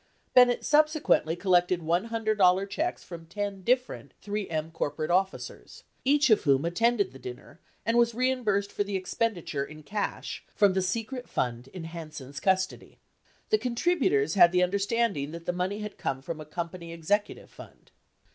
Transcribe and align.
Bennett 0.33 0.65
subsequently 0.65 1.35
collected 1.35 1.81
$100 1.81 2.69
checks 2.71 3.03
from 3.03 3.27
ten 3.27 3.61
different 3.61 4.15
3 4.19 4.49
M 4.49 4.71
corporate 4.71 5.11
officers, 5.11 5.83
each 6.03 6.31
of 6.31 6.41
whom 6.43 6.65
attended 6.65 7.11
the 7.11 7.19
dinner 7.19 7.59
and 7.85 7.99
was 7.99 8.15
reimbursed 8.15 8.71
for 8.71 8.83
the 8.83 8.95
expenditure 8.95 9.63
in 9.63 9.83
cash 9.83 10.43
from 10.55 10.73
the 10.73 10.81
secret 10.81 11.29
fund 11.29 11.67
in 11.67 11.83
Hansen's 11.83 12.39
custody. 12.39 12.97
The 13.51 13.59
contributors 13.59 14.33
had 14.33 14.51
the 14.51 14.63
understanding 14.63 15.29
that 15.33 15.45
the 15.45 15.53
money 15.53 15.81
had 15.81 15.99
come 15.99 16.23
from 16.23 16.41
a 16.41 16.45
company 16.45 16.91
executive 16.91 17.51
fund. 17.51 17.91